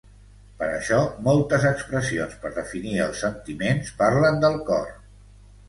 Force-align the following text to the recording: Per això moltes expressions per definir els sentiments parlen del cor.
Per 0.61 0.69
això 0.77 1.01
moltes 1.27 1.67
expressions 1.73 2.33
per 2.47 2.53
definir 2.57 2.97
els 3.05 3.23
sentiments 3.27 3.95
parlen 4.03 4.45
del 4.49 4.61
cor. 4.75 4.93